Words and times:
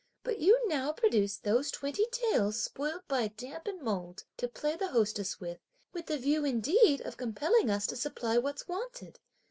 But 0.23 0.39
you 0.39 0.59
now 0.67 0.91
produce 0.93 1.37
those 1.37 1.69
twenty 1.69 2.07
taels, 2.11 2.59
spoiled 2.59 3.03
by 3.07 3.27
damp 3.27 3.67
and 3.67 3.83
mould, 3.83 4.23
to 4.37 4.47
play 4.47 4.75
the 4.75 4.87
hostess 4.87 5.39
with, 5.39 5.59
with 5.93 6.07
the 6.07 6.17
view 6.17 6.43
indeed 6.43 7.01
of 7.01 7.17
compelling 7.17 7.69
us 7.69 7.85
to 7.85 7.95
supply 7.95 8.39
what's 8.39 8.67
wanted! 8.67 9.19